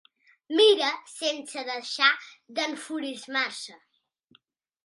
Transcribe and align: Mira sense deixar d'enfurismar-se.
Mira 0.59 0.87
sense 1.15 1.65
deixar 1.69 2.09
d'enfurismar-se. 2.61 3.81